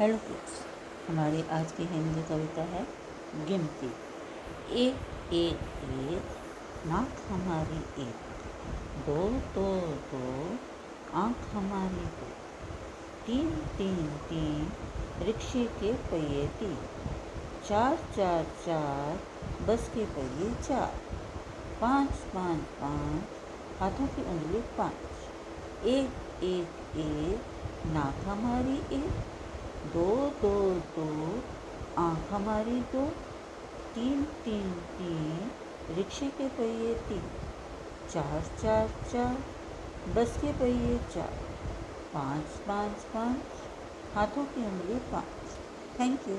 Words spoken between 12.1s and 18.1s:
दो, तीन तीन तीन, रिक्शे के पहिए तीन, चार